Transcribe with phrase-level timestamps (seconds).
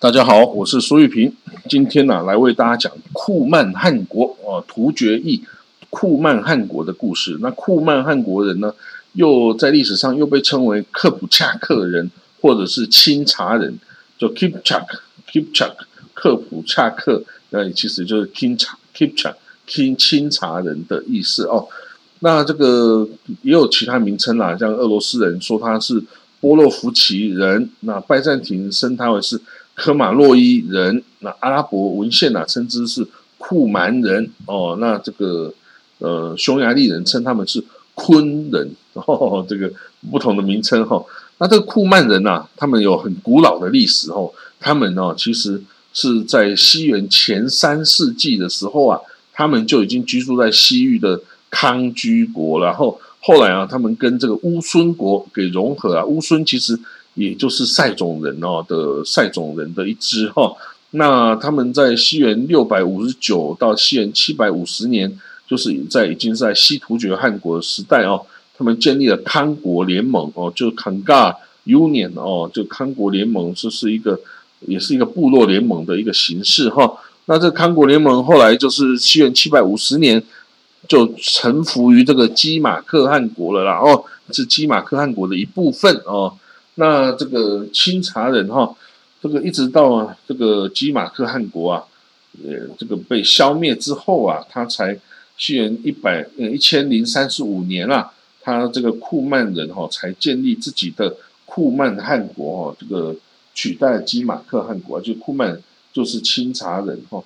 [0.00, 1.34] 大家好，我是苏玉平，
[1.68, 5.42] 今天呢来为大家讲库曼汗国啊，突厥裔
[5.90, 7.36] 库曼汗国的故事。
[7.40, 8.72] 那库曼汗国人呢，
[9.14, 12.08] 又在历史上又被称为克普恰克人，
[12.40, 13.76] 或者是钦察人，
[14.16, 15.72] 就 Kipchak，Kipchak，
[16.14, 19.34] 克普恰克，那其实就是钦察，Kipchak，
[19.66, 21.66] 钦钦察人的意思哦。
[22.20, 23.08] 那这个
[23.42, 26.00] 也有其他名称啦，像俄罗斯人说他是
[26.38, 29.40] 波洛夫奇人，那拜占庭称他为是。
[29.78, 33.06] 科马洛伊人，那阿拉伯文献呐称之是
[33.38, 35.54] 库蛮人哦，那这个
[35.98, 37.62] 呃匈牙利人称他们是
[37.94, 39.72] 昆人，哦，这个
[40.10, 41.00] 不同的名称哈。
[41.38, 48.98] 那这个库曼人呐，他们有很古老的历史哦，他们呢其实是在西元前三世纪的时候啊，
[49.32, 56.76] 他们就已经居住在西域的康居国，然后后来啊，他们跟这个乌孙国给融合啊，乌孙其实。
[57.18, 60.54] 也就是塞种人哦的塞种人的一支哈，
[60.92, 68.24] 那他们在西元六百五十九到西元七百五十年，就是在已经在西突厥汗国的时代哦，
[68.56, 71.34] 他们建立了康国联盟哦，就 Kanga
[71.66, 74.20] Union 哦，就康国联盟，这是一个
[74.60, 76.98] 也是一个部落联盟的一个形式哈。
[77.24, 80.22] 那这康国联盟后来就是西元七百五十年
[80.86, 86.32] 就臣服于这个基马克汗国了啦哦，是基马克汗国的一部分哦。
[86.80, 88.72] 那这个钦察人哈，
[89.20, 91.82] 这个一直到这个基马克汗国啊，
[92.44, 94.96] 呃，这个被消灭之后啊，他才
[95.36, 103.16] 西元一百呃一千零三十五年啊，他这个库曼人哈才建立自己的库曼汗国哈，这个
[103.54, 105.60] 取代基马克汗国，就库曼
[105.92, 107.20] 就是钦察人哈。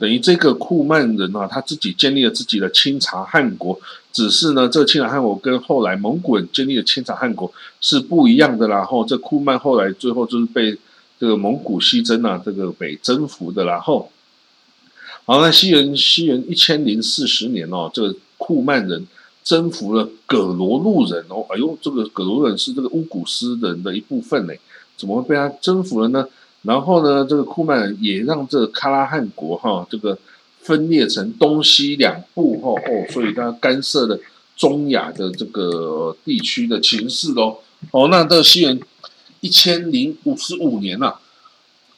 [0.00, 3.78] 等于这个库曼人啊，他自己建立了自己的清察汗国，
[4.10, 7.52] 只是呢，这个清察汗国跟后来蒙古人建立的清察汗国
[7.82, 8.66] 是不一样的。
[8.66, 10.74] 然后这库曼后来最后就是被
[11.18, 13.66] 这个蒙古西征啊，这个被征服的。
[13.66, 14.10] 然后，
[15.26, 19.06] 好，那西元西元一千零四十年哦，这个库曼人
[19.44, 24.54] 征服了葛罗路人哦，哎呦，这个葛罗人是这个乌古斯人的一部分呢，
[24.96, 26.26] 怎么会被他征服了呢？
[26.62, 30.18] 然后呢，这个库曼也让这个喀拉汗国哈，这个
[30.60, 34.20] 分裂成东西两部哈哦，所以他干涉了
[34.56, 37.56] 中亚的这个地区的情势喽。
[37.92, 38.78] 哦，那到西元
[39.40, 41.14] 一千零五十五年呐，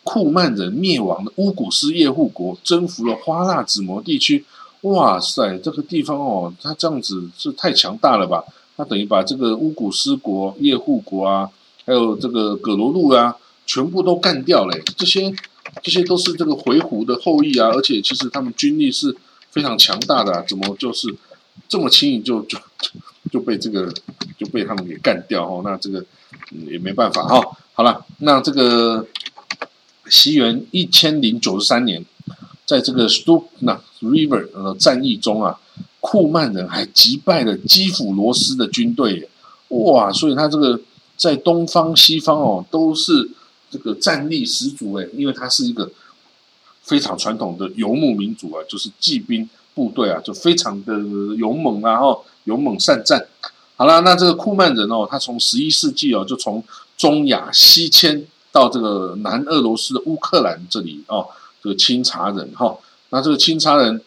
[0.04, 4.44] 库曼人灭亡的乌古斯叶护国征服了花剌子模地区。
[4.82, 8.44] 哇塞，这个地方哦，他这样子是太强大了吧？
[8.76, 11.50] 他等于把这个乌古斯国、叶护国啊，
[11.84, 13.36] 还有这个葛罗路啊。
[13.72, 15.32] 全部都干掉了，这些
[15.82, 19.16] 这些都是这个回鹘的后裔啊，而且其实他们军力是
[19.50, 21.08] 非常强大的，怎么就是
[21.70, 22.58] 这么轻易就就
[23.32, 23.90] 就被这个
[24.38, 25.62] 就被他们给干掉哦？
[25.64, 26.04] 那这个
[26.70, 27.40] 也没办法哈。
[27.72, 29.06] 好了，那这个
[30.06, 32.04] 西元一千零九十三年，
[32.66, 35.58] 在这个 Stupna River 呃战役中啊，
[36.00, 39.30] 库曼人还击败了基辅罗斯的军队，
[39.68, 40.12] 哇！
[40.12, 40.78] 所以他这个
[41.16, 43.30] 在东方西方哦都是。
[43.72, 45.90] 这个战力十足哎，因为它是一个
[46.82, 50.92] 非常传统的游牧民族啊，就是骑兵部队啊，就非常的
[51.38, 53.26] 勇猛啊，后勇猛善战。
[53.76, 56.62] 好了，那这个库曼人哦，他从十一世纪哦，就从
[56.98, 61.26] 中亚西迁到这个南俄罗斯的乌克兰这里哦，
[61.62, 62.76] 这个钦察人哈，
[63.08, 64.02] 那这个钦察人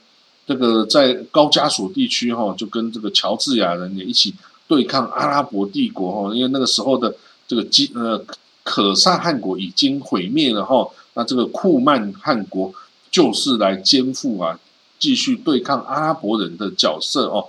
[0.45, 4.35] 这个在高加索地区哈，就跟这个乔治亚人也一起
[4.67, 7.15] 对抗阿拉伯帝国哈，因为那个时候的
[7.47, 8.23] 这个基呃。
[8.65, 12.73] 可萨汗国已经毁灭了哈，那这个库曼汗国
[13.11, 14.59] 就是来肩负啊，
[14.97, 17.45] 继续对抗阿拉伯人的角色哦。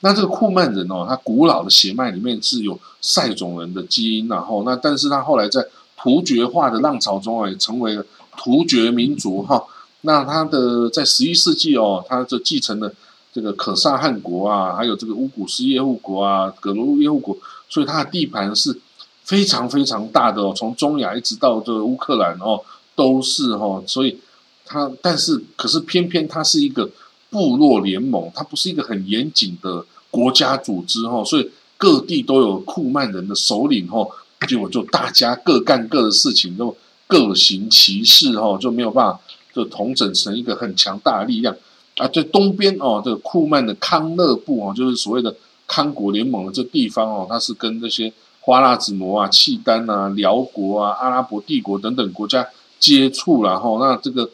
[0.00, 5.66] 那这个库曼人哦，他古老的血脉里面是有塞种人的基因，然后那但是他后来在
[5.98, 8.06] 突厥化的浪潮中啊，也成为了
[8.38, 9.62] 突厥民族哈。
[10.00, 12.90] 那他的在十一世纪哦，他就继承了
[13.34, 17.36] 这个可萨汗国啊，还有这个乌古斯叶护国啊，葛罗路叶护国，
[17.68, 18.80] 所以他的地盘是。
[19.24, 22.60] 非常非常大的哦，从中亚一直到这个乌克兰哦，
[22.94, 24.18] 都是哦，所以
[24.66, 26.90] 它但是可是偏偏它是一个
[27.30, 34.06] 部落联盟，它不是一个很严谨的国家组织哦，所以各地都有库曼人的首领哦，
[34.46, 36.76] 结果就大家各干各的事情，都
[37.06, 39.18] 各行其事哦，就没有办法
[39.54, 41.56] 就统整成一个很强大的力量
[41.96, 42.06] 啊。
[42.08, 45.34] 在东边哦，这个库曼的康乐部哦，就是所谓的
[45.66, 48.12] 康国联盟的这地方哦，它是跟那些。
[48.44, 52.46] 花剌子模啊、契丹啊、辽国啊、阿拉伯帝国等等国家
[52.78, 54.28] 接触了哈，那这个，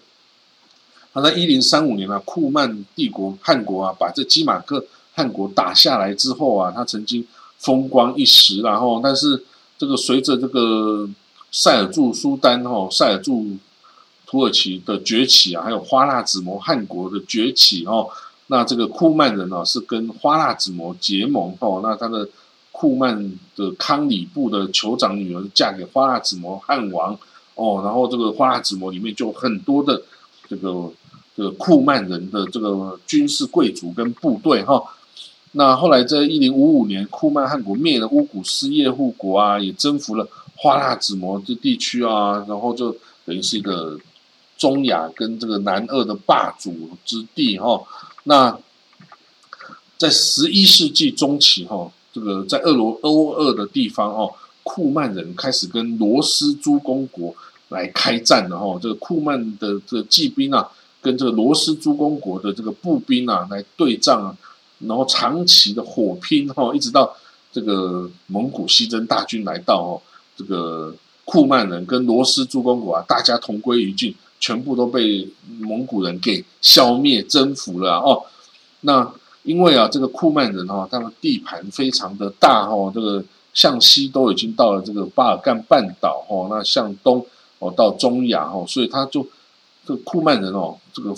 [1.13, 4.85] 他在一零三五年啊，库曼帝国汉国啊，把这基马克
[5.15, 7.25] 汉国打下来之后啊，他曾经
[7.59, 9.45] 风光一时，然后但是
[9.79, 11.09] 这个随着这个
[11.53, 13.57] 塞尔柱苏丹哈塞尔柱
[14.27, 18.09] 土耳其的崛起啊，还有花剌子模汗国的崛起哦。
[18.49, 21.79] 那这个库曼人呢，是跟花剌子模结盟哦。
[21.85, 22.29] 那他的
[22.81, 27.13] 库曼的康里布的酋长女儿嫁给花剌子模汗王
[27.55, 27.83] 哦。
[27.85, 30.03] 然后这个花剌子模里面就很多的
[30.49, 30.91] 这个
[31.37, 34.83] 这个库曼人的这个军事贵族跟部队哈。
[35.53, 42.97] 那后来在一零五五年，库曼汗国灭了乌古斯叶护国啊，也征服了花剌子模这地区啊，然后就
[43.27, 43.99] 等于是一个
[44.57, 47.83] 中亚跟这个南鄂的霸主之地哈。
[48.25, 48.59] 那
[49.99, 57.35] 在十一世纪中期，哈，这个在俄罗欧俄的地方，哦，库曼人开始跟罗斯诸公国
[57.69, 60.69] 来开战了，哈，这个库曼的这个骑兵啊，
[61.01, 64.37] 跟这个罗斯诸公国的这个步兵啊来对战啊，
[64.81, 67.15] 然后长期的火拼，哈，一直到
[67.53, 70.03] 这个蒙古西征大军来到，哦，
[70.37, 74.15] 这个库曼人跟罗斯诸公国啊，大家同归于尽。
[74.43, 75.29] 全部都被
[75.59, 78.23] 蒙古人给消灭、征服了哦。
[78.81, 87.25] 那因为啊，这个库曼人哈，他们地盘非常的大哈，这个向西都已经到了这个巴尔干半岛哈，那向东
[87.59, 89.27] 哦到中亚哈，所以他就
[89.87, 91.15] 这个库曼人哦，这个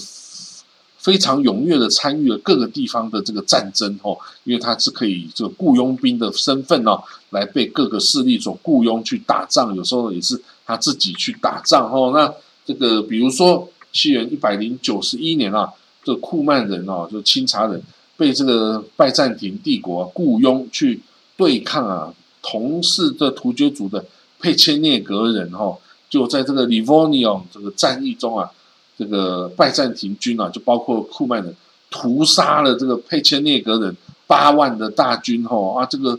[0.99, 12.33] 非常踊跃的参与了各个地方的这个战争哦，因为他是可以这个雇佣兵的身份哦，来被各个势力所雇佣去打仗，有时候也是他自己去打仗哦，那。
[12.65, 15.69] 这个比如说，西元一百零九十一年啊，
[16.05, 17.83] 这库曼人啊，就钦察人，
[18.23, 21.01] 被这个拜占庭帝国雇佣去
[21.37, 24.05] 对抗啊，同是的突厥族的
[24.39, 25.77] 佩切涅格人哈，
[26.09, 28.49] 就在这个 Livonion 这个战役中啊，
[28.97, 31.53] 这个拜占庭军啊，就包括库曼人，
[31.91, 33.97] 屠杀了这个佩切涅格人
[34.29, 36.17] 八万的大军哈啊，这个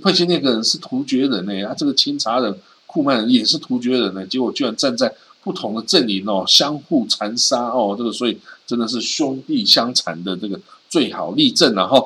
[0.00, 2.56] 佩切涅格人是突厥人呢啊，这个钦察人
[2.86, 5.12] 库曼人也是突厥人呢，结果居然站在。
[5.42, 12.04] 不同的阵营哦，相互残杀哦，这个所以真的是兄弟相残的这个最好例证了哈。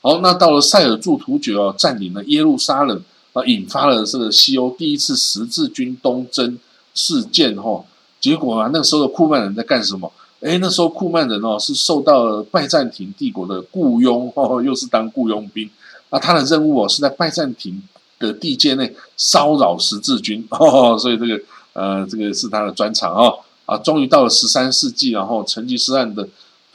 [0.00, 3.02] 好，那到了塞尔柱突厥哦，占领了耶路撒冷
[3.32, 6.56] 啊，引发了这个西欧第一次十字军东征
[6.94, 7.84] 事件哈。
[8.20, 10.12] 结果啊，那个时候的库曼人在干什么？
[10.40, 15.68] 哎，那时候库曼人哦是受到了拜占庭帝国的雇佣 哦，又是当雇佣兵
[16.10, 16.18] 啊。
[16.18, 17.82] 他的任务哦是在拜占庭
[18.18, 21.40] 的地界内骚扰十字军 哦，所以这个。
[21.78, 26.26] 呃，这个是他的专长哦，啊，终于到了十三世纪，然后成吉思汗的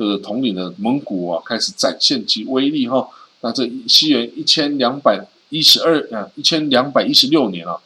[0.01, 3.07] 这个统领的蒙古啊，开始展现其威力哈。
[3.41, 7.77] 那这西元一千两百一十二啊，一千两百一十六年啊，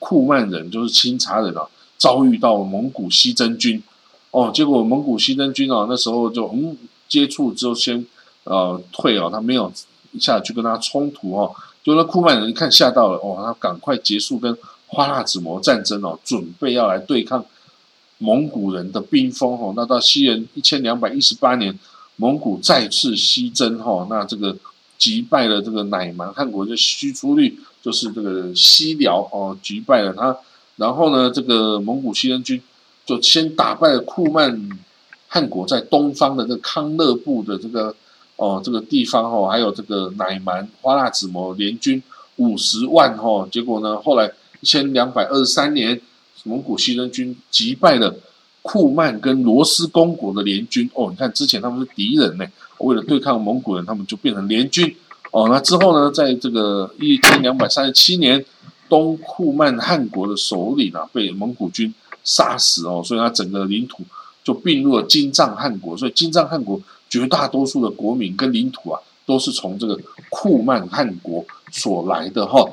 [0.00, 3.80] 库曼人就是钦察人啊，遭遇到蒙古西征军
[4.32, 6.76] 哦，结果蒙古西征军啊，那时候就嗯
[7.08, 8.04] 接触之后先
[8.42, 9.72] 呃退啊，他没有
[10.10, 14.58] 一下去跟他冲突哦，就那库曼人一看吓到了哦，他赶快结束跟。
[14.92, 17.46] 花剌子模战争哦，准备要来对抗
[18.20, 19.74] 蒙古人的兵锋哦。
[19.76, 21.76] 那到西元一千两百一十八年，
[22.16, 24.56] 蒙古再次西征哈，那这个
[24.96, 30.36] 击败了这个乃蛮汗国的虚出率，就是这个西辽哦，击败了他。
[30.76, 32.62] 然后呢，这个蒙古西征军
[33.04, 34.68] 就先打败了库曼
[35.28, 37.94] 汗国在东方的这个康乐部的这个
[38.36, 42.02] 哦这个地方哈，还有这个乃蛮花剌子模联军
[42.36, 43.48] 五十万哈。
[43.50, 44.32] 结果呢，后来。
[44.62, 45.98] 一千两百二十三年，
[46.44, 48.14] 蒙古西征军击败了
[48.62, 50.90] 库曼跟罗斯公国的联军。
[50.94, 52.46] 哦，你看之前他们是敌人呢，
[52.78, 54.94] 为了对抗蒙古人，他们就变成联军。
[55.30, 58.44] 哦，那之后呢，在这个一千两百三十七年，
[58.88, 61.94] 东库曼汗国的首领啊被蒙古军
[62.24, 64.02] 杀死哦，所以他整个领土
[64.42, 65.96] 就并入了金帐汗国。
[65.96, 72.68] 所以金帐汗国绝大多数的国民跟领土啊，都是从这个库曼汗国所来的哈。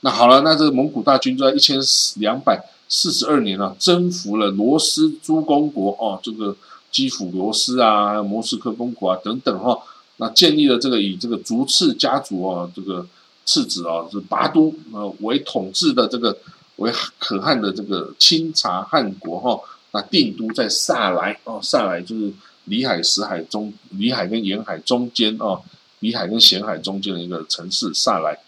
[0.00, 1.78] 那好了，那这个蒙古大军就在一千
[2.16, 2.60] 两百
[2.94, 6.54] 四十二年啊，征服了罗斯诸公国哦，这个
[6.90, 9.78] 基辅罗斯啊、莫斯科公国啊等等哈，
[10.18, 13.06] 那建立了这个以这个竹次家族啊，这个
[13.46, 16.36] 次子啊是拔都呃为统治的这个
[16.76, 19.58] 为可汗的这个钦察汗国哈，
[19.92, 22.30] 那定都在萨莱哦，萨莱就是
[22.66, 25.62] 里海、死海中，里海跟沿海中间哦，
[26.00, 28.38] 里海跟咸海中间的一个城市萨莱。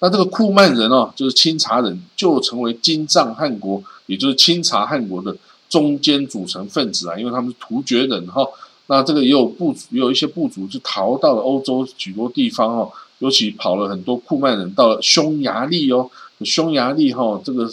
[0.00, 5.36] 那这个库曼人哦，就是清察人，就成为金藏汗国，也就是清察汗国的
[5.68, 8.46] 中间组成分子啊，因为他们是突厥人哈。
[8.86, 16.08] 那这个也有部族，也有一些部族就逃到了欧洲许多地方哦，尤其跑了很多库曼人到匈牙利哦，
[16.44, 17.70] 匈牙利哈，这个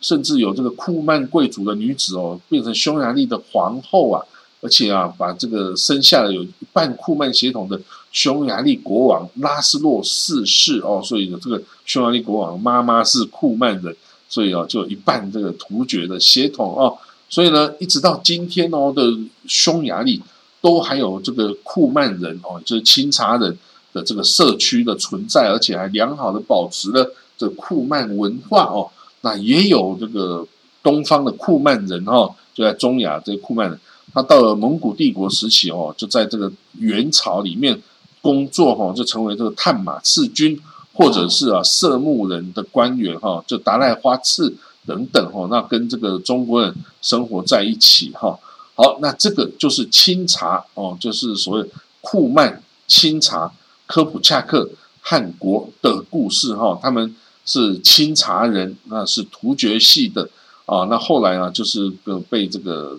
[0.00, 4.22] 甚至有这个库曼贵族的女子哦，变成匈牙利的皇后啊。
[4.64, 7.80] 而且啊，把这个生下了有一半库曼血统的
[8.12, 13.96] 匈牙利国王拉斯洛四世哦，所以呢这个匈牙利国王妈妈是库曼人，
[14.28, 16.96] 所以啊，就一半这个突厥的血统哦，
[17.28, 19.02] 所以呢，一直到今天哦的
[19.46, 20.22] 匈牙利
[20.60, 23.56] 都还有这个库曼人哦，就是清查人
[23.92, 28.90] 的这个社区的存在，而且还良好的保持了这库曼文化哦。
[29.22, 30.46] 那也有这个
[30.82, 33.80] 东方的库曼人哈，就在中亚这个库曼人，
[34.12, 37.80] 他到了蒙古帝国时期哦，就在这个元朝里面
[38.22, 40.58] 工作哈，就成为这个探马刺军。
[40.94, 44.54] 或者是啊，色目人的官员哈，就达赖花刺
[44.86, 48.38] 等等哈，那跟这个中国人生活在一起哈。
[48.74, 51.66] 好，那这个就是清查哦，就是所谓
[52.02, 53.50] 库曼清查
[53.86, 54.68] 科普恰克
[55.00, 56.78] 汗国的故事哈。
[56.82, 60.28] 他们是清查人，那是突厥系的
[60.66, 60.84] 啊。
[60.90, 62.98] 那后来啊，就是个被这个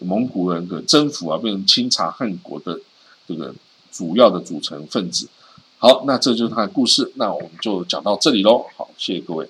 [0.00, 2.78] 蒙古人给征服啊，变成清查汗国的
[3.26, 3.52] 这个
[3.96, 5.26] 主要的组成分子。
[5.78, 8.66] 好，那这就是他的故事，那我们就讲到这里喽。
[8.76, 9.48] 好，谢谢各位。